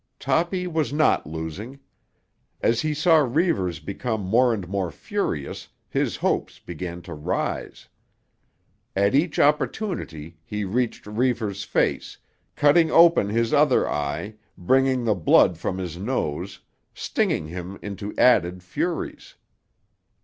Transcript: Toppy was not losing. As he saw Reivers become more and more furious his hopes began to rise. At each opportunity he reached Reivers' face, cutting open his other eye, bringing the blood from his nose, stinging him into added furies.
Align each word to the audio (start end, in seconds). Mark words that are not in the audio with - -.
Toppy 0.19 0.65
was 0.65 0.91
not 0.91 1.27
losing. 1.27 1.79
As 2.59 2.81
he 2.81 2.91
saw 2.91 3.17
Reivers 3.17 3.79
become 3.79 4.21
more 4.21 4.51
and 4.51 4.67
more 4.67 4.89
furious 4.89 5.67
his 5.87 6.15
hopes 6.15 6.57
began 6.57 7.03
to 7.03 7.13
rise. 7.13 7.87
At 8.95 9.13
each 9.13 9.37
opportunity 9.37 10.39
he 10.43 10.65
reached 10.65 11.05
Reivers' 11.05 11.65
face, 11.65 12.17
cutting 12.55 12.89
open 12.89 13.29
his 13.29 13.53
other 13.53 13.87
eye, 13.87 14.33
bringing 14.57 15.03
the 15.05 15.13
blood 15.13 15.59
from 15.59 15.77
his 15.77 15.97
nose, 15.99 16.61
stinging 16.95 17.49
him 17.49 17.77
into 17.83 18.11
added 18.17 18.63
furies. 18.63 19.35